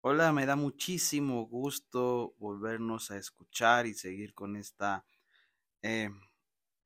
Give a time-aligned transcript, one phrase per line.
[0.00, 5.04] Hola, me da muchísimo gusto volvernos a escuchar y seguir con esta
[5.82, 6.10] eh,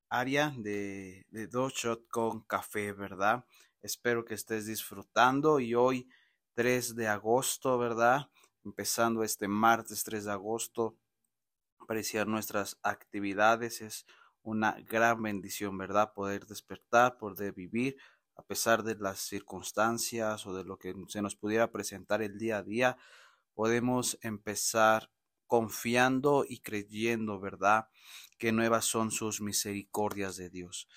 [0.09, 3.45] área de, de dos shot con café, ¿verdad?
[3.81, 6.09] Espero que estés disfrutando y hoy
[6.55, 8.29] 3 de agosto, ¿verdad?
[8.65, 10.97] Empezando este martes 3 de agosto,
[11.79, 14.05] apreciar nuestras actividades es
[14.41, 16.13] una gran bendición, ¿verdad?
[16.13, 17.97] Poder despertar, poder vivir
[18.35, 22.57] a pesar de las circunstancias o de lo que se nos pudiera presentar el día
[22.57, 22.97] a día,
[23.53, 25.11] podemos empezar
[25.47, 27.87] confiando y creyendo, ¿verdad?
[28.39, 30.87] Que nuevas son sus misericordias de Dios.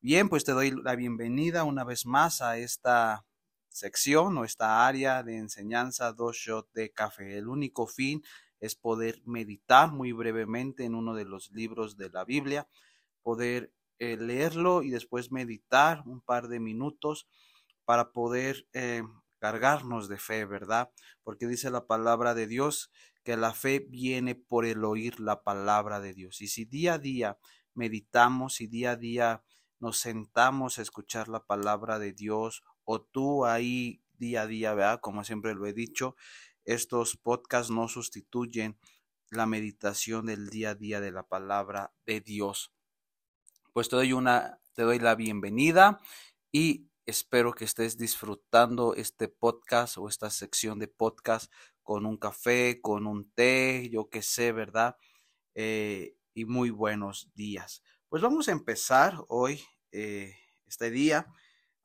[0.00, 3.26] Bien, pues te doy la bienvenida una vez más a esta
[3.68, 7.36] sección o esta área de enseñanza dos shot de café.
[7.36, 8.22] El único fin
[8.60, 12.68] es poder meditar muy brevemente en uno de los libros de la Biblia,
[13.22, 17.26] poder eh, leerlo y después meditar un par de minutos
[17.84, 19.02] para poder eh,
[19.38, 20.90] cargarnos de fe, ¿verdad?
[21.22, 22.90] Porque dice la palabra de Dios
[23.24, 26.40] que la fe viene por el oír la palabra de Dios.
[26.40, 27.38] Y si día a día
[27.74, 29.42] meditamos y día a día
[29.80, 35.00] nos sentamos a escuchar la palabra de Dios o tú ahí día a día, ¿verdad?
[35.00, 36.16] Como siempre lo he dicho,
[36.64, 38.78] estos podcasts no sustituyen
[39.30, 42.72] la meditación del día a día de la palabra de Dios
[43.78, 46.00] pues te doy una, te doy la bienvenida
[46.50, 51.52] y espero que estés disfrutando este podcast o esta sección de podcast
[51.84, 54.96] con un café, con un té, yo qué sé, ¿verdad?
[55.54, 57.84] Eh, y muy buenos días.
[58.08, 60.34] Pues vamos a empezar hoy, eh,
[60.66, 61.32] este día,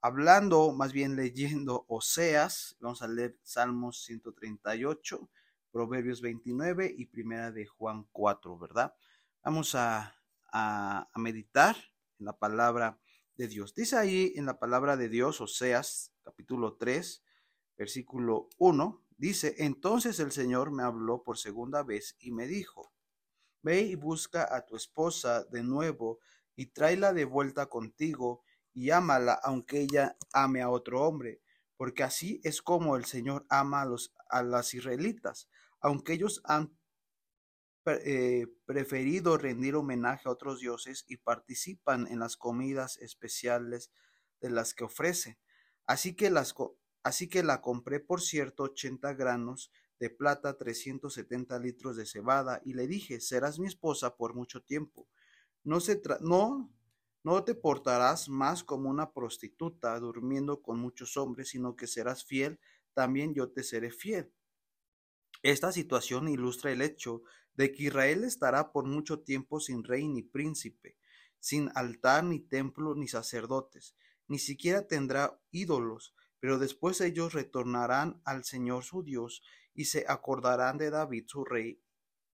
[0.01, 5.29] hablando, más bien leyendo Oseas, vamos a leer Salmos 138,
[5.71, 8.95] Proverbios 29 y Primera de Juan 4, ¿verdad?
[9.43, 10.22] Vamos a
[10.53, 11.75] a, meditar
[12.19, 12.99] en la palabra
[13.35, 13.73] de Dios.
[13.73, 17.23] Dice ahí en la palabra de Dios, Oseas capítulo 3,
[17.75, 22.93] versículo 1, dice, entonces el Señor me habló por segunda vez y me dijo,
[23.63, 26.19] ve y busca a tu esposa de nuevo
[26.55, 31.41] y tráela de vuelta contigo y ámala aunque ella ame a otro hombre,
[31.75, 35.49] porque así es como el Señor ama a, los, a las israelitas,
[35.79, 36.77] aunque ellos han
[37.85, 43.91] eh, preferido rendir homenaje a otros dioses y participan en las comidas especiales
[44.41, 45.37] de las que ofrecen.
[45.85, 46.55] Así que, las,
[47.03, 52.73] así que la compré por cierto 80 granos de plata, 370 litros de cebada y
[52.73, 55.07] le dije, serás mi esposa por mucho tiempo.
[55.63, 56.73] No, se no,
[57.23, 62.59] no te portarás más como una prostituta durmiendo con muchos hombres, sino que serás fiel,
[62.93, 64.33] también yo te seré fiel.
[65.41, 67.23] Esta situación ilustra el hecho
[67.55, 70.97] de que Israel estará por mucho tiempo sin rey ni príncipe,
[71.39, 73.95] sin altar ni templo ni sacerdotes,
[74.27, 79.41] ni siquiera tendrá ídolos, pero después ellos retornarán al Señor su Dios
[79.73, 81.81] y se acordarán de David su rey.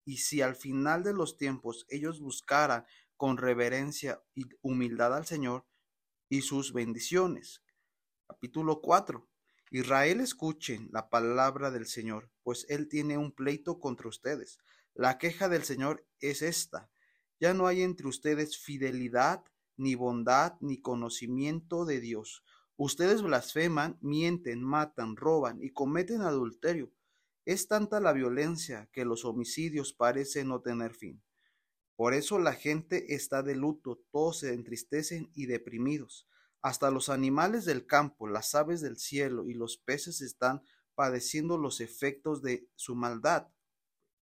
[0.04, 5.66] Y si al final de los tiempos ellos buscaran con reverencia y humildad al Señor
[6.28, 7.62] y sus bendiciones.
[8.26, 9.28] Capítulo 4.
[9.72, 14.58] Israel escuchen la palabra del Señor, pues Él tiene un pleito contra ustedes.
[15.00, 16.90] La queja del Señor es esta.
[17.40, 19.42] Ya no hay entre ustedes fidelidad,
[19.78, 22.44] ni bondad, ni conocimiento de Dios.
[22.76, 26.92] Ustedes blasfeman, mienten, matan, roban y cometen adulterio.
[27.46, 31.22] Es tanta la violencia que los homicidios parecen no tener fin.
[31.96, 36.28] Por eso la gente está de luto, todos se entristecen y deprimidos.
[36.60, 40.60] Hasta los animales del campo, las aves del cielo y los peces están
[40.94, 43.48] padeciendo los efectos de su maldad.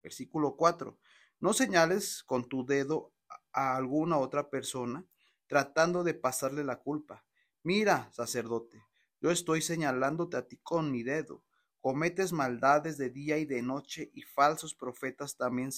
[0.05, 0.99] Versículo 4.
[1.39, 3.15] No señales con tu dedo
[3.51, 5.03] a alguna otra persona
[5.47, 7.25] tratando de pasarle la culpa.
[7.63, 8.83] Mira, sacerdote,
[9.19, 11.43] yo estoy señalándote a ti con mi dedo.
[11.81, 15.71] Cometes maldades de día y de noche y falsos profetas también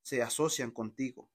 [0.00, 1.30] se asocian contigo.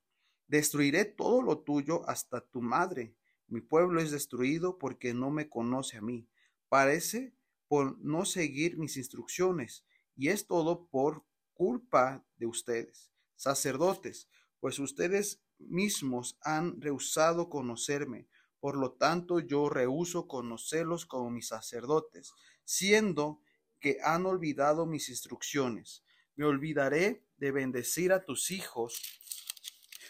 [0.48, 3.16] Destruiré todo lo tuyo hasta tu madre.
[3.46, 6.28] Mi pueblo es destruido porque no me conoce a mí.
[6.68, 7.36] Parece
[7.68, 9.86] por no seguir mis instrucciones
[10.16, 11.24] y es todo por
[11.54, 14.28] culpa de ustedes, sacerdotes,
[14.60, 18.28] pues ustedes mismos han rehusado conocerme.
[18.60, 22.32] Por lo tanto, yo rehuso conocerlos como mis sacerdotes,
[22.64, 23.42] siendo
[23.80, 26.04] que han olvidado mis instrucciones.
[26.36, 29.02] Me olvidaré de bendecir a tus hijos.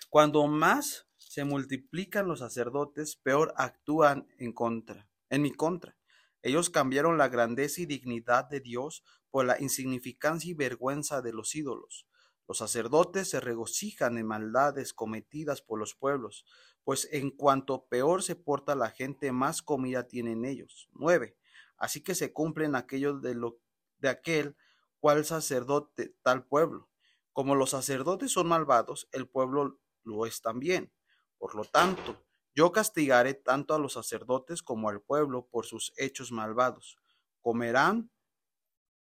[0.09, 5.97] Cuando más se multiplican los sacerdotes, peor actúan en contra, en mi contra.
[6.43, 11.55] Ellos cambiaron la grandeza y dignidad de Dios por la insignificancia y vergüenza de los
[11.55, 12.05] ídolos.
[12.47, 16.45] Los sacerdotes se regocijan en maldades cometidas por los pueblos,
[16.83, 20.89] pues en cuanto peor se porta la gente, más comida tienen ellos.
[20.91, 21.37] 9.
[21.77, 23.59] Así que se cumplen aquellos de, lo,
[23.99, 24.57] de aquel
[24.99, 26.89] cual sacerdote tal pueblo.
[27.31, 30.93] Como los sacerdotes son malvados, el pueblo lo es también.
[31.37, 32.23] Por lo tanto,
[32.55, 36.97] yo castigaré tanto a los sacerdotes como al pueblo por sus hechos malvados.
[37.41, 38.11] Comerán,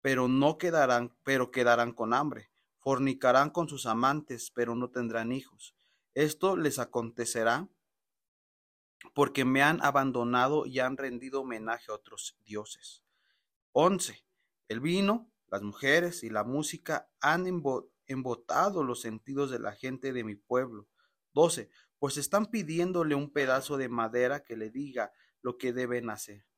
[0.01, 2.51] pero no quedarán, pero quedarán con hambre.
[2.79, 5.77] Fornicarán con sus amantes, pero no tendrán hijos.
[6.15, 7.69] Esto les acontecerá
[9.15, 13.03] porque me han abandonado y han rendido homenaje a otros dioses.
[13.73, 14.25] 11.
[14.69, 17.47] El vino, las mujeres y la música han
[18.07, 20.89] embotado los sentidos de la gente de mi pueblo.
[21.35, 21.71] 12.
[22.03, 26.49] Pues están pidiéndole un pedazo de madera que le diga lo que deben hacer.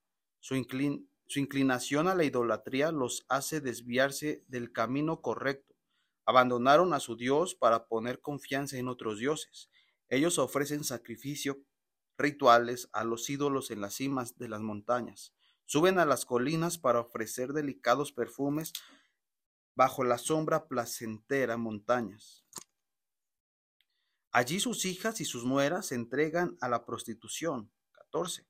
[0.41, 5.75] Su, inclinación a la idolatría los hace desviarse del camino correcto.
[6.25, 9.69] Abandonaron a su Dios para poner confianza en otros dioses.
[10.09, 11.59] Ellos ofrecen sacrificio
[12.17, 15.35] rituales a los ídolos en las cimas de las montañas.
[15.67, 18.73] Suben a las colinas para ofrecer delicados perfumes
[19.75, 22.47] bajo la sombra placentera montañas.
[24.35, 27.71] Allí sus hijas y sus nueras se entregan a la prostitución.
[27.93, 28.45] 14.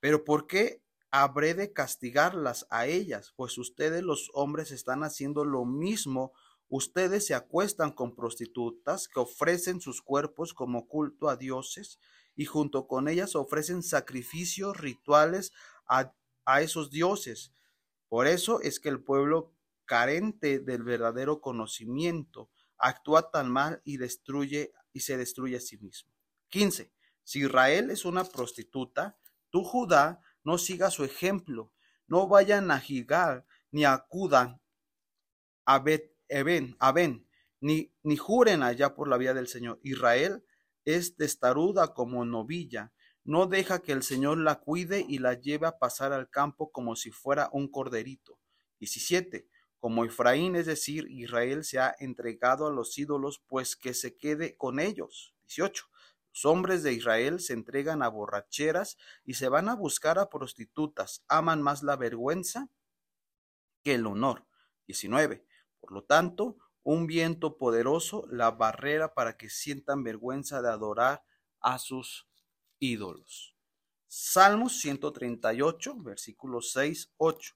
[0.00, 0.82] Pero ¿por qué
[1.12, 3.32] habré de castigarlas a ellas?
[3.36, 6.32] Pues ustedes los hombres están haciendo lo mismo.
[6.66, 12.00] Ustedes se acuestan con prostitutas que ofrecen sus cuerpos como culto a dioses
[12.34, 15.52] y junto con ellas ofrecen sacrificios rituales
[15.86, 16.12] a,
[16.60, 17.52] esos dioses.
[18.08, 19.54] Por eso es que el pueblo
[19.84, 26.12] carente del verdadero conocimiento actúa tan mal y destruye y se destruye a sí mismo.
[26.48, 26.92] 15.
[27.22, 29.18] Si Israel es una prostituta,
[29.50, 31.72] tú Judá no siga su ejemplo,
[32.06, 34.60] no vayan a Gigal ni acudan
[35.64, 36.16] a Bet,
[36.78, 37.28] a Ben,
[37.60, 39.78] ni, ni juren allá por la vía del Señor.
[39.82, 40.44] Israel
[40.84, 45.78] es testaruda como novilla, no deja que el Señor la cuide y la lleve a
[45.78, 48.38] pasar al campo como si fuera un corderito.
[48.80, 49.46] 17.
[49.80, 54.56] Como Efraín, es decir, Israel se ha entregado a los ídolos, pues que se quede
[54.56, 55.34] con ellos.
[55.46, 55.86] 18.
[56.32, 61.24] Los hombres de Israel se entregan a borracheras y se van a buscar a prostitutas,
[61.28, 62.68] aman más la vergüenza
[63.82, 64.46] que el honor.
[64.86, 65.44] 19.
[65.80, 71.22] Por lo tanto, un viento poderoso, la barrera para que sientan vergüenza de adorar
[71.60, 72.28] a sus
[72.78, 73.56] ídolos.
[74.06, 77.54] Salmos 138, versículos 6, 8.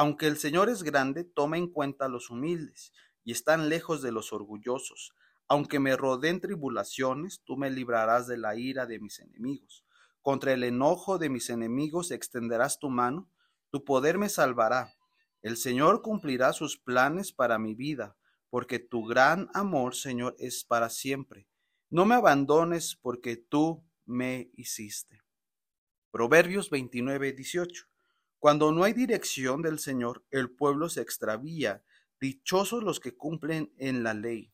[0.00, 2.92] Aunque el Señor es grande, toma en cuenta a los humildes
[3.24, 5.12] y están lejos de los orgullosos.
[5.48, 9.84] Aunque me rodeen tribulaciones, tú me librarás de la ira de mis enemigos.
[10.22, 13.28] Contra el enojo de mis enemigos extenderás tu mano,
[13.70, 14.94] tu poder me salvará.
[15.42, 18.16] El Señor cumplirá sus planes para mi vida
[18.50, 21.48] porque tu gran amor, Señor, es para siempre.
[21.90, 25.24] No me abandones porque tú me hiciste.
[26.12, 27.88] Proverbios 29, 18.
[28.38, 31.82] Cuando no hay dirección del Señor, el pueblo se extravía.
[32.20, 34.52] Dichosos los que cumplen en la ley.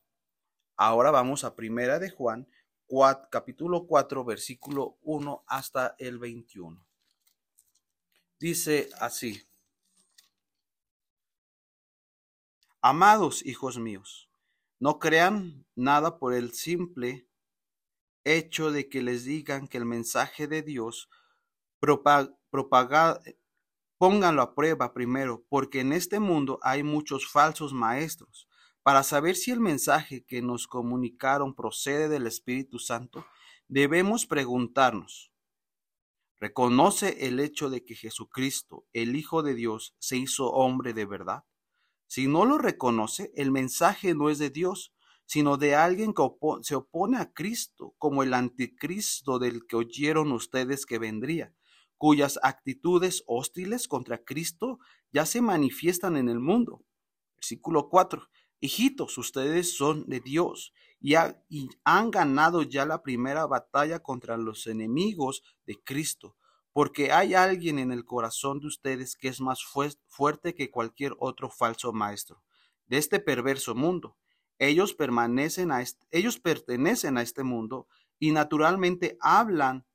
[0.75, 2.47] Ahora vamos a Primera de Juan,
[3.31, 6.85] capítulo 4, versículo 1 hasta el 21.
[8.39, 9.47] Dice así.
[12.81, 14.29] Amados hijos míos,
[14.79, 17.27] no crean nada por el simple
[18.23, 21.09] hecho de que les digan que el mensaje de Dios
[21.79, 23.21] propaga,
[23.97, 28.47] pónganlo a prueba primero, porque en este mundo hay muchos falsos maestros.
[28.83, 33.25] Para saber si el mensaje que nos comunicaron procede del Espíritu Santo,
[33.67, 35.31] debemos preguntarnos,
[36.39, 41.45] ¿reconoce el hecho de que Jesucristo, el Hijo de Dios, se hizo hombre de verdad?
[42.07, 44.93] Si no lo reconoce, el mensaje no es de Dios,
[45.25, 46.23] sino de alguien que
[46.61, 51.53] se opone a Cristo, como el anticristo del que oyeron ustedes que vendría,
[51.97, 54.79] cuyas actitudes hostiles contra Cristo
[55.11, 56.83] ya se manifiestan en el mundo.
[57.37, 58.29] Versículo 4.
[58.59, 61.15] Hijitos, ustedes son de Dios y,
[61.83, 66.35] han ganado ya la primera batalla contra los enemigos de Cristo
[66.75, 71.49] porque hay alguien en el corazón de ustedes que es más fuerte que cualquier otro
[71.49, 72.43] falso maestro
[72.87, 74.17] de este perverso mundo.
[74.59, 77.87] Ellos permanecen a ellos pertenecen a este mundo
[78.19, 79.85] y naturalmente hablan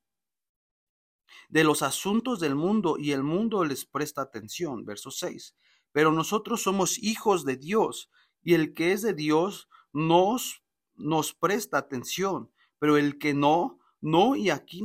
[1.49, 4.85] de los asuntos del mundo y el mundo les presta atención.
[4.85, 5.55] Verso 6.
[5.93, 8.11] Pero nosotros somos hijos de Dios
[8.43, 10.63] y el que es de Dios nos,
[10.95, 14.83] nos presta atención, pero el que no, no, y aquí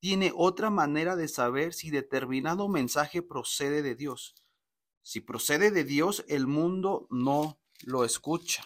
[0.00, 4.34] tiene otra manera de saber si determinado mensaje procede de Dios.
[5.02, 8.64] Si procede de Dios, el mundo no lo escucha.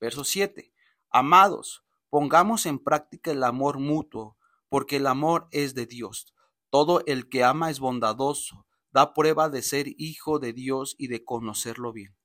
[0.00, 0.72] Verso 7.
[1.10, 4.36] Amados, pongamos en práctica el amor mutuo,
[4.72, 6.32] porque el amor es de Dios.
[6.70, 11.22] Todo el que ama es bondadoso, da prueba de ser hijo de Dios y de
[11.24, 12.16] conocerlo bien.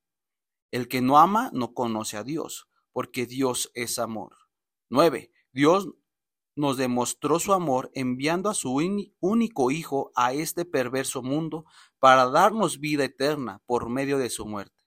[0.72, 4.38] El que no ama no conoce a Dios, porque Dios es amor.
[4.90, 5.30] 9.
[5.52, 5.90] Dios
[6.56, 8.74] nos demostró su amor enviando a su
[9.20, 11.66] único Hijo a este perverso mundo
[12.00, 14.86] para darnos vida eterna por medio de su muerte.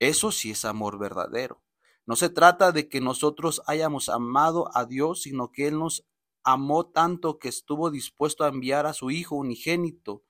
[0.00, 1.62] Eso sí es amor verdadero.
[2.06, 6.04] No se trata de que nosotros hayamos amado a Dios, sino que Él nos
[6.46, 10.22] amó tanto que estuvo dispuesto a enviar a su Hijo unigénito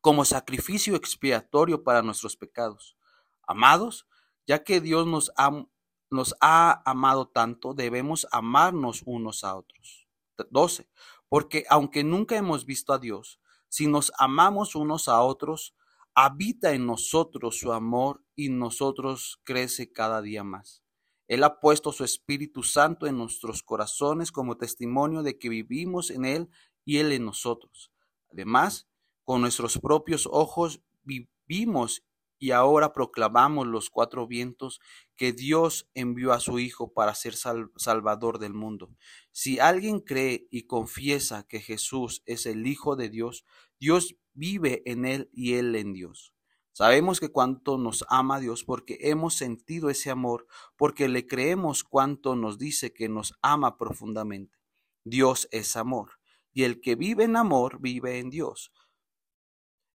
[0.00, 2.96] como sacrificio expiatorio para nuestros pecados.
[3.42, 4.06] Amados,
[4.46, 5.66] ya que Dios nos ha,
[6.08, 10.06] nos ha amado tanto, debemos amarnos unos a otros.
[10.50, 10.88] 12.
[11.28, 15.74] Porque aunque nunca hemos visto a Dios, si nos amamos unos a otros,
[16.14, 20.82] habita en nosotros su amor y nosotros crece cada día más.
[21.30, 26.24] Él ha puesto su Espíritu Santo en nuestros corazones como testimonio de que vivimos en
[26.24, 26.48] Él
[26.84, 27.92] y Él en nosotros.
[28.32, 28.88] Además,
[29.22, 32.02] con nuestros propios ojos vivimos
[32.40, 34.80] y ahora proclamamos los cuatro vientos
[35.14, 38.90] que Dios envió a su Hijo para ser Salvador del mundo.
[39.30, 43.44] Si alguien cree y confiesa que Jesús es el Hijo de Dios,
[43.78, 46.34] Dios vive en él y él en Dios.
[46.72, 50.46] Sabemos que cuánto nos ama Dios porque hemos sentido ese amor,
[50.76, 54.58] porque le creemos cuánto nos dice que nos ama profundamente.
[55.04, 56.12] Dios es amor,
[56.52, 58.72] y el que vive en amor vive en Dios,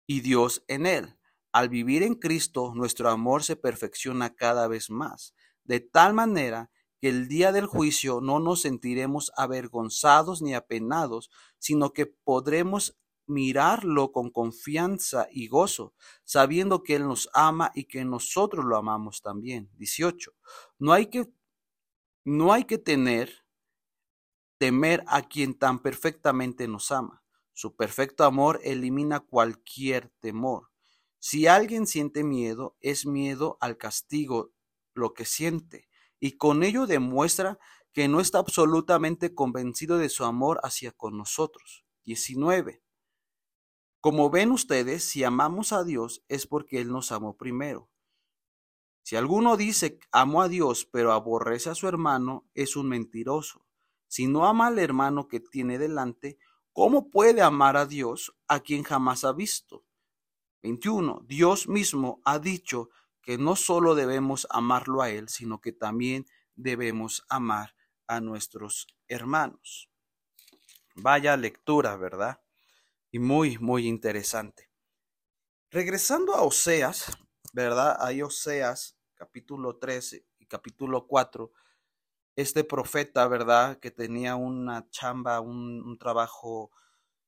[0.07, 1.19] y Dios en él.
[1.53, 7.09] Al vivir en Cristo, nuestro amor se perfecciona cada vez más, de tal manera que
[7.11, 14.31] el día del juicio no nos sentiremos avergonzados ni apenados, sino que podremos mirarlo con
[14.31, 19.71] confianza y gozo, sabiendo que Él nos ama y que nosotros lo amamos también.
[19.77, 20.33] 18.
[20.79, 21.29] No hay que,
[22.25, 23.45] no hay que tener,
[24.59, 27.23] temer a quien tan perfectamente nos ama.
[27.53, 30.71] Su perfecto amor elimina cualquier temor.
[31.19, 34.53] Si alguien siente miedo, es miedo al castigo
[34.93, 35.89] lo que siente,
[36.21, 37.59] y con ello demuestra
[37.93, 41.85] que no está absolutamente convencido de su amor hacia con nosotros.
[42.05, 42.84] 19.
[44.05, 47.89] Como ven ustedes, si amamos a Dios es porque Él nos amó primero.
[49.03, 53.65] Si alguno dice amo a Dios pero aborrece a su hermano, es un mentiroso.
[54.07, 56.39] Si no ama al hermano que tiene delante,
[56.75, 59.87] ¿cómo puede amar a Dios a quien jamás ha visto?
[60.63, 61.23] 21.
[61.27, 62.91] Dios mismo ha dicho
[63.23, 67.75] que no solo debemos amarlo a Él, sino que también debemos amar
[68.07, 69.89] a nuestros hermanos.
[70.95, 72.44] Vaya lectura, ¿verdad?
[73.15, 74.69] Y muy, muy interesante.
[75.71, 77.17] Regresando a Oseas,
[77.53, 77.97] ¿verdad?
[78.01, 81.53] Hay Oseas, capítulo 13 y capítulo 4.
[82.35, 83.79] Este profeta, ¿verdad?
[83.79, 86.73] Que tenía una chamba, un, trabajo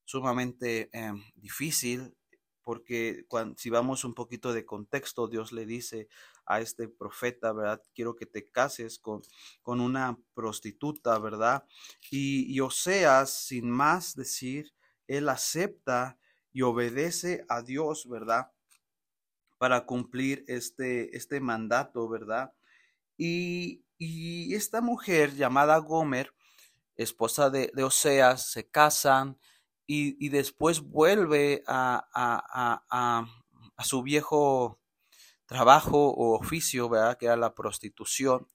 [0.04, 2.16] sumamente em, difícil,
[2.64, 6.08] porque cuando, si vamos un poquito de contexto, Dios le dice
[6.46, 7.80] a este profeta, ¿verdad?
[7.94, 9.22] Quiero que te cases con,
[9.62, 11.64] con una prostituta, ¿verdad?
[12.10, 14.75] Y, y Oseas, sin más decir,
[15.08, 16.18] él acepta
[16.52, 18.50] y obedece a Dios, ¿verdad?
[19.58, 22.52] Para cumplir este, este mandato, ¿verdad?
[23.16, 26.34] Y, esta mujer llamada Gomer,
[26.96, 29.38] esposa de, Oseas, se casan
[29.86, 34.80] y, después vuelve a, a, su viejo
[35.46, 37.16] trabajo o oficio, ¿verdad?
[37.16, 38.46] Que era la prostitución.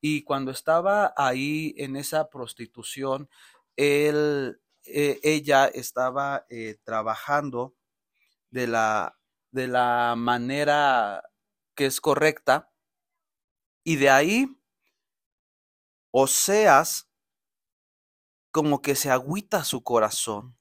[0.00, 3.28] Y cuando estaba ahí en esa prostitución,
[3.76, 4.60] él
[4.92, 7.74] eh, ella estaba eh, trabajando
[8.50, 9.18] de la,
[9.50, 11.22] de la manera
[11.74, 12.70] que es correcta
[13.84, 14.56] y de ahí
[16.12, 17.08] Oseas
[18.50, 20.58] como que se agüita su corazón,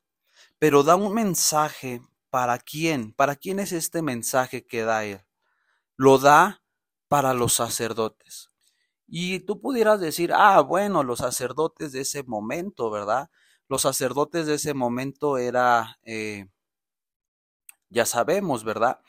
[0.60, 5.22] pero da un mensaje para quién, para quién es este mensaje que da él.
[5.98, 6.64] Lo da
[7.08, 8.50] para los sacerdotes.
[9.08, 13.32] Y tú pudieras decir, ah, bueno, los sacerdotes de ese momento, ¿verdad?
[13.70, 16.48] Los sacerdotes de ese momento era, eh,
[17.90, 19.00] ya sabemos, ¿verdad?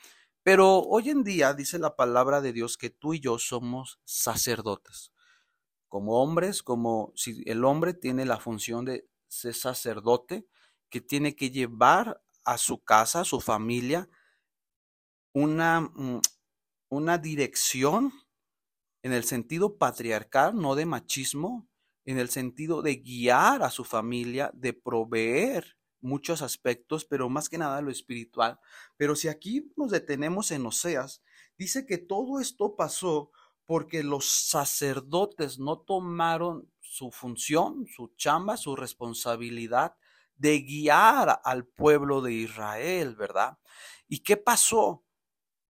[0.43, 5.11] Pero hoy en día dice la palabra de Dios que tú y yo somos sacerdotes.
[5.87, 10.47] Como hombres, como si el hombre tiene la función de ser sacerdote,
[10.89, 14.09] que tiene que llevar a su casa, a su familia,
[15.33, 16.21] una, mm,
[16.89, 18.13] una dirección
[19.03, 21.67] en el sentido patriarcal, no de machismo,
[22.05, 27.57] en el sentido de guiar a su familia, de proveer muchos aspectos, pero más que
[27.57, 28.59] nada lo espiritual.
[28.97, 31.21] Pero si aquí nos detenemos en Oseas,
[31.57, 33.31] dice que todo esto pasó
[33.65, 39.95] porque los sacerdotes no tomaron su función, su chamba, su responsabilidad
[40.35, 43.59] de guiar al pueblo de Israel, ¿verdad?
[44.07, 45.05] ¿Y qué pasó?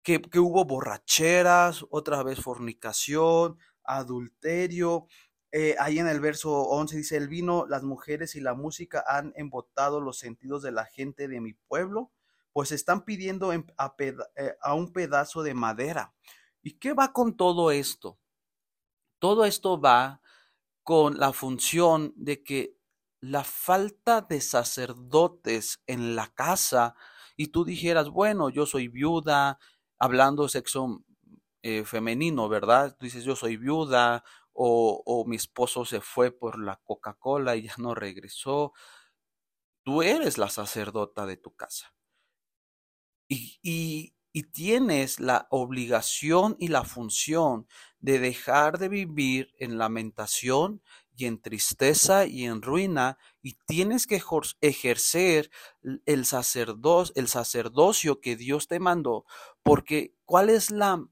[0.02, 5.06] que, que hubo borracheras, otra vez fornicación, adulterio,
[5.52, 9.32] eh, ahí en el verso 11 dice, el vino, las mujeres y la música han
[9.36, 12.12] embotado los sentidos de la gente de mi pueblo,
[12.52, 13.64] pues están pidiendo eh,
[14.60, 16.14] a, un pedazo de madera.
[16.62, 18.18] ¿Y qué va con todo esto?
[19.18, 20.20] Todo esto va
[20.84, 22.76] con la función de que
[23.20, 26.94] la falta de sacerdotes en la casa
[27.36, 29.58] y tú dijeras, bueno, yo soy viuda,
[29.98, 31.04] hablando sexo
[31.62, 32.96] eh, femenino, ¿verdad?
[32.98, 37.74] Tú dices, yo soy viuda o, mi esposo se fue por la Coca-Cola y ya
[37.78, 38.72] no regresó.
[39.82, 41.94] Tú eres la sacerdota de tu casa.
[43.28, 47.68] Y, y, y, tienes la obligación y la función
[48.00, 50.82] de dejar de vivir en lamentación
[51.14, 54.22] y en tristeza y en ruina y tienes que
[54.60, 55.50] ejercer
[55.82, 59.26] el, el sacerdocio que Dios te mandó.
[59.62, 61.06] Porque ¿cuál es la,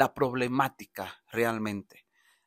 [0.00, 2.06] la problemática realmente?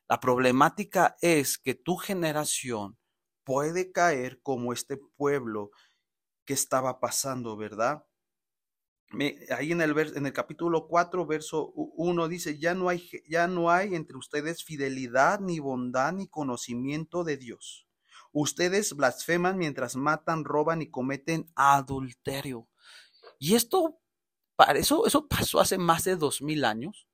[0.10, 2.98] La problemática es que tu generación
[3.43, 5.69] puede caer como este pueblo
[6.45, 8.05] que estaba pasando, ¿verdad?
[9.55, 13.69] ahí en el, en el capítulo 4, verso 1 dice, ya no, hay, ya no
[13.69, 17.88] hay entre ustedes fidelidad, ni bondad, ni conocimiento de Dios.
[18.31, 22.67] Ustedes blasfeman mientras matan, roban y cometen adulterio.
[23.38, 24.01] Y esto,
[24.74, 27.07] eso, eso pasó hace más de dos mil años.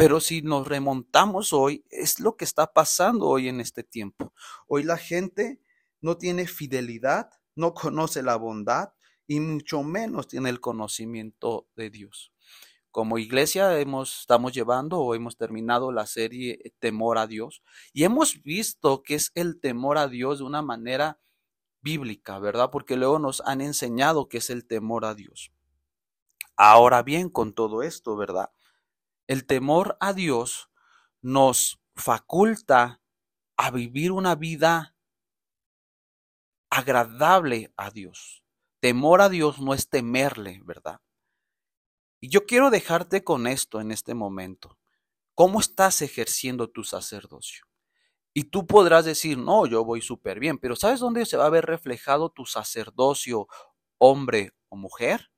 [0.00, 4.32] Pero si nos remontamos hoy, es lo que está pasando hoy en este tiempo.
[4.66, 5.60] Hoy la gente
[6.00, 8.94] no tiene fidelidad, no conoce la bondad
[9.26, 12.32] y mucho menos tiene el conocimiento de Dios.
[12.90, 18.42] Como iglesia hemos, estamos llevando o hemos terminado la serie Temor a Dios y hemos
[18.42, 21.20] visto que es el temor a Dios de una manera
[21.82, 22.70] bíblica, ¿verdad?
[22.72, 25.52] Porque luego nos han enseñado que es el temor a Dios.
[26.56, 28.48] Ahora bien, con todo esto, ¿verdad?
[29.30, 30.70] El temor a Dios
[31.22, 33.00] nos faculta
[33.56, 34.96] a vivir una vida
[36.68, 38.42] agradable a Dios.
[38.80, 41.00] Temor a Dios no es temerle, ¿verdad?
[42.20, 44.80] Y yo quiero dejarte con esto en este momento.
[45.36, 47.66] ¿Cómo estás ejerciendo tu sacerdocio?
[48.34, 51.50] Y tú podrás decir, no, yo voy súper bien, pero ¿sabes dónde se va a
[51.50, 53.46] ver reflejado tu sacerdocio,
[53.96, 55.30] hombre o mujer?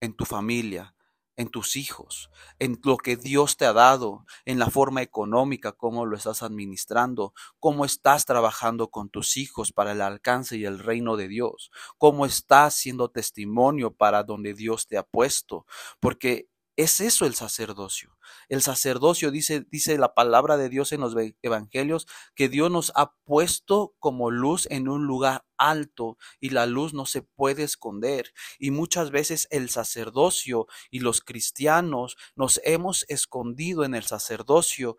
[0.00, 0.94] En tu familia,
[1.38, 6.04] en tus hijos, en lo que Dios te ha dado, en la forma económica, cómo
[6.04, 11.16] lo estás administrando, cómo estás trabajando con tus hijos para el alcance y el reino
[11.16, 15.64] de Dios, cómo estás siendo testimonio para donde Dios te ha puesto,
[16.00, 16.48] porque
[16.78, 18.16] es eso el sacerdocio.
[18.48, 21.12] El sacerdocio dice, dice la palabra de Dios en los
[21.42, 26.94] evangelios que Dios nos ha puesto como luz en un lugar alto y la luz
[26.94, 28.32] no se puede esconder.
[28.60, 34.98] Y muchas veces el sacerdocio y los cristianos nos hemos escondido en el sacerdocio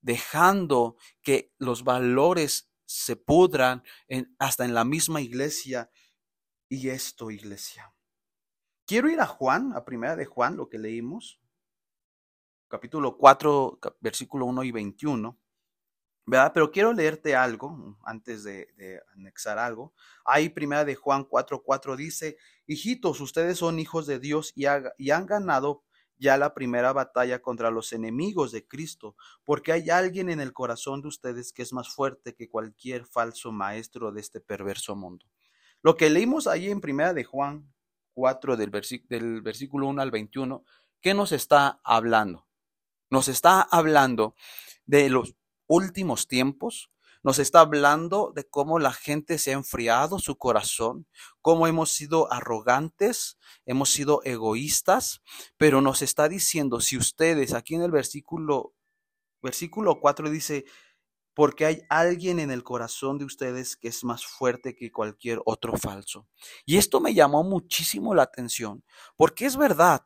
[0.00, 3.84] dejando que los valores se pudran
[4.40, 5.88] hasta en la misma iglesia.
[6.68, 7.94] Y esto, iglesia,
[8.92, 11.40] Quiero ir a Juan, a primera de Juan, lo que leímos,
[12.68, 15.40] capítulo 4, versículo 1 y 21.
[16.26, 16.52] ¿verdad?
[16.52, 18.68] Pero quiero leerte algo antes de,
[19.14, 19.94] anexar algo.
[20.26, 24.66] Ahí primera de Juan 4, 4 dice, hijitos, ustedes son hijos de Dios y,
[24.98, 25.84] y han ganado
[26.18, 31.00] ya la primera batalla contra los enemigos de Cristo, porque hay alguien en el corazón
[31.00, 35.24] de ustedes que es más fuerte que cualquier falso maestro de este perverso mundo.
[35.80, 37.71] Lo que leímos ahí en primera de Juan
[38.14, 38.70] 4 del,
[39.42, 40.64] versículo 1 al 21,
[41.00, 42.46] ¿qué nos está hablando?
[43.10, 44.34] Nos está hablando
[44.86, 45.34] de los
[45.66, 46.90] últimos tiempos,
[47.22, 51.06] nos está hablando de cómo la gente se ha enfriado su corazón,
[51.40, 55.22] cómo hemos sido arrogantes, hemos sido egoístas,
[55.56, 58.74] pero nos está diciendo, si ustedes, aquí en el versículo,
[59.40, 60.64] versículo 4 dice,
[61.34, 65.76] porque hay alguien en el corazón de ustedes que es más fuerte que cualquier otro
[65.76, 66.26] falso.
[66.66, 68.84] Y esto me llamó muchísimo la atención,
[69.16, 70.02] porque es verdad,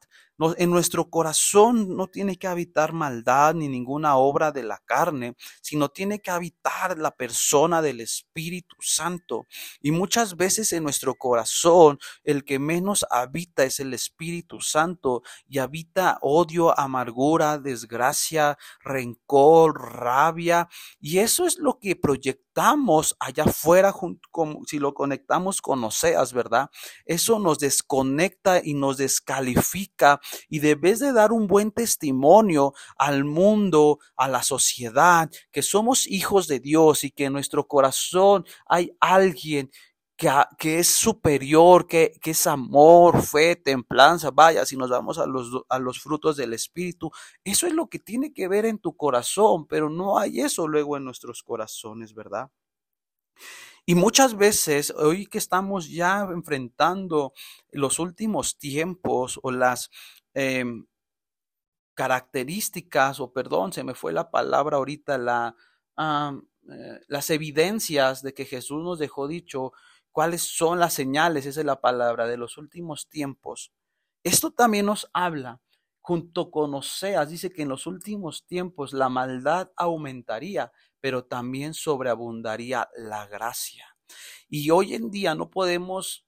[0.56, 5.88] en nuestro corazón no tiene que habitar maldad ni ninguna obra de la carne, sino
[5.88, 9.46] tiene que habitar la persona del Espíritu Santo.
[9.80, 15.58] Y muchas veces en nuestro corazón el que menos habita es el Espíritu Santo y
[15.58, 20.68] habita odio, amargura, desgracia, rencor, rabia.
[21.00, 21.96] Y eso es lo que
[22.56, 23.94] proyectamos allá afuera,
[24.66, 26.70] si lo conectamos con Oseas, ¿verdad?
[27.04, 33.98] Eso nos desconecta y nos descalifica y debes de dar un buen testimonio al mundo,
[34.16, 39.70] a la sociedad, que somos hijos de Dios y que en nuestro corazón hay alguien
[40.16, 45.78] que, es superior, que, es amor, fe, templanza, vaya, si nos vamos a los, a
[45.78, 47.10] los frutos del Espíritu,
[47.44, 50.96] eso es lo que tiene que ver en tu corazón, pero no hay eso luego
[50.96, 52.50] en nuestros corazones, ¿verdad?
[53.84, 57.32] Y muchas veces, hoy que estamos ya enfrentando
[57.70, 59.90] los últimos tiempos o las
[60.34, 60.86] em,
[61.94, 65.54] características, o perdón, se me fue la palabra ahorita, la,
[65.98, 69.72] eh, las evidencias de que Jesús nos dejó dicho,
[70.16, 73.74] cuáles son las señales, esa es la palabra, de los últimos tiempos.
[74.24, 75.60] Esto también nos habla,
[76.00, 82.88] junto con Oseas, dice que en los últimos tiempos la maldad aumentaría, pero también sobreabundaría
[82.96, 83.94] la gracia.
[84.48, 86.25] Y hoy en día no podemos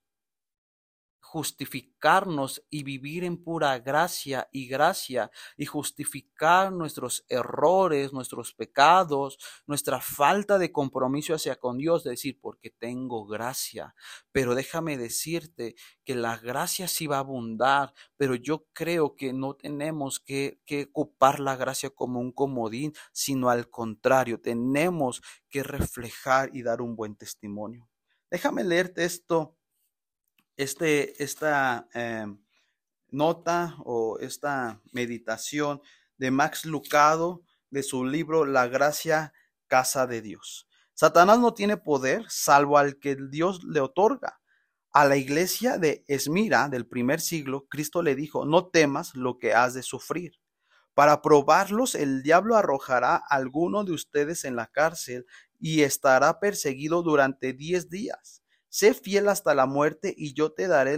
[1.29, 9.37] justificarnos y vivir en pura gracia y gracia y justificar nuestros errores, nuestros pecados,
[9.67, 13.93] nuestra falta de compromiso hacia con Dios, decir, porque tengo gracia.
[14.31, 19.53] Pero déjame decirte que la gracia sí va a abundar, pero yo creo que no
[19.53, 26.49] tenemos que, que ocupar la gracia como un comodín, sino al contrario, tenemos que reflejar
[26.55, 27.87] y dar un buen testimonio.
[28.31, 29.58] Déjame leerte esto
[30.59, 32.27] este, esta eh,
[33.11, 35.81] nota o esta meditación
[36.17, 39.31] de Max Lucado de su libro La gracia
[39.67, 40.67] casa de Dios.
[40.93, 44.41] Satanás no tiene poder salvo al que Dios le otorga.
[44.91, 49.53] A la iglesia de Esmira del primer siglo, Cristo le dijo, no temas lo que
[49.53, 50.41] has de sufrir.
[50.93, 55.25] Para probarlos, el diablo arrojará a alguno de ustedes en la cárcel
[55.57, 58.38] y estará perseguido durante diez días
[58.69, 60.97] sé fiel hasta la muerte y yo te daré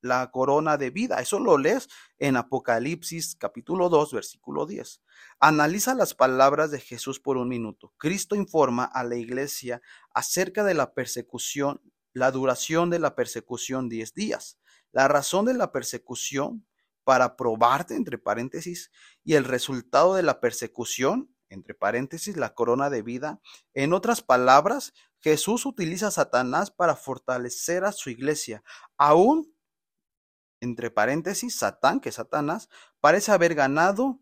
[0.00, 1.20] la corona de vida.
[1.20, 5.00] Eso lo lees en Apocalipsis capítulo 2, versículo 10.
[5.40, 7.94] Analiza las palabras de Jesús por un minuto.
[7.96, 9.80] Cristo informa a la iglesia
[10.12, 11.80] acerca de la persecución,
[12.12, 14.58] la duración de la persecución 10 días,
[14.92, 16.66] la razón de la persecución
[17.04, 18.90] para probarte, entre paréntesis,
[19.22, 23.40] y el resultado de la persecución, entre paréntesis, la corona de vida.
[23.72, 28.62] En otras palabras, Jesús utiliza a Satanás para fortalecer a su iglesia.
[28.96, 29.54] Aún,
[30.60, 32.68] entre paréntesis, Satán, que Satanás,
[33.00, 34.20] parece haber ganado,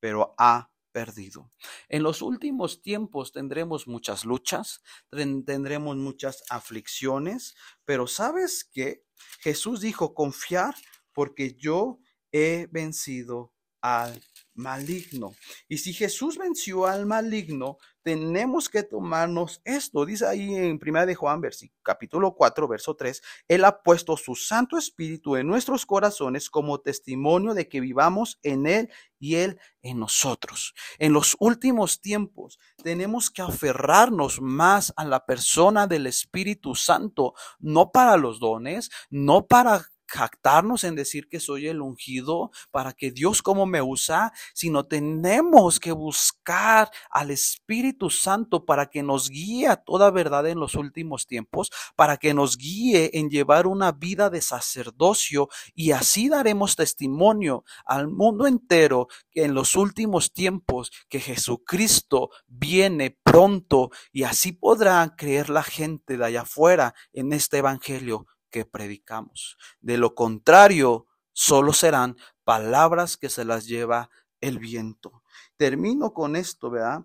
[0.00, 1.50] pero ha perdido.
[1.88, 9.04] En los últimos tiempos tendremos muchas luchas, tendremos muchas aflicciones, pero ¿sabes qué?
[9.40, 10.74] Jesús dijo, confiar
[11.12, 11.98] porque yo
[12.30, 14.22] he vencido al
[14.54, 15.34] maligno.
[15.68, 20.04] Y si Jesús venció al maligno, tenemos que tomarnos esto.
[20.04, 21.40] Dice ahí en 1 de Juan,
[21.82, 27.54] capítulo 4, verso 3, Él ha puesto su Santo Espíritu en nuestros corazones como testimonio
[27.54, 30.74] de que vivamos en Él y Él en nosotros.
[30.98, 37.90] En los últimos tiempos tenemos que aferrarnos más a la persona del Espíritu Santo, no
[37.90, 43.42] para los dones, no para jactarnos en decir que soy el ungido para que Dios
[43.42, 49.76] como me usa, sino tenemos que buscar al Espíritu Santo para que nos guíe a
[49.76, 54.40] toda verdad en los últimos tiempos, para que nos guíe en llevar una vida de
[54.40, 62.30] sacerdocio y así daremos testimonio al mundo entero que en los últimos tiempos que Jesucristo
[62.46, 68.64] viene pronto y así podrá creer la gente de allá afuera en este evangelio que
[68.64, 69.58] predicamos.
[69.80, 75.24] De lo contrario, solo serán palabras que se las lleva el viento.
[75.56, 77.04] Termino con esto, ¿verdad?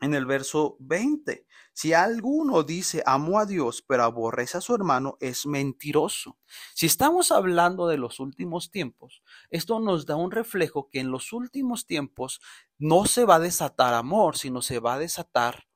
[0.00, 5.16] En el verso 20, si alguno dice amo a Dios pero aborrece a su hermano,
[5.18, 6.38] es mentiroso.
[6.72, 11.32] Si estamos hablando de los últimos tiempos, esto nos da un reflejo que en los
[11.32, 12.40] últimos tiempos
[12.78, 15.66] no se va a desatar amor, sino se va a desatar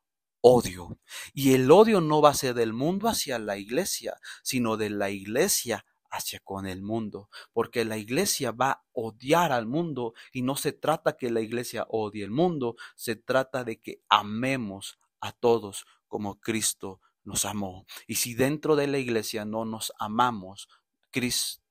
[0.46, 0.98] odio.
[1.33, 5.09] Y el odio no va a ser del mundo hacia la iglesia, sino de la
[5.09, 10.54] iglesia hacia con el mundo, porque la iglesia va a odiar al mundo y no
[10.54, 15.87] se trata que la iglesia odie el mundo, se trata de que amemos a todos
[16.07, 17.87] como Cristo nos amó.
[18.07, 20.68] Y si dentro de la iglesia no nos amamos,
[21.11, 21.62] Cristo,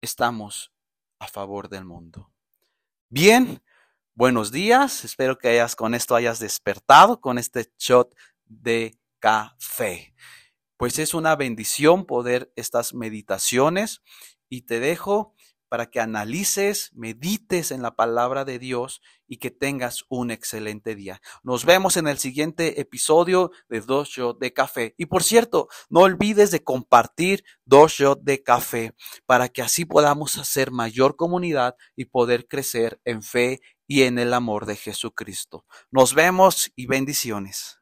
[0.00, 0.72] estamos
[1.18, 2.32] a favor del mundo.
[3.10, 3.62] Bien,
[4.18, 8.12] Buenos días, espero que hayas con esto hayas despertado con este shot
[8.46, 10.12] de café.
[10.76, 14.02] Pues es una bendición poder estas meditaciones
[14.48, 15.36] y te dejo
[15.68, 21.20] para que analices, medites en la palabra de Dios y que tengas un excelente día.
[21.42, 24.94] Nos vemos en el siguiente episodio de Dos Shots de Café.
[24.96, 28.94] Y por cierto, no olvides de compartir Dos Shots de Café
[29.26, 34.34] para que así podamos hacer mayor comunidad y poder crecer en fe y en el
[34.34, 35.64] amor de Jesucristo.
[35.90, 37.77] Nos vemos y bendiciones.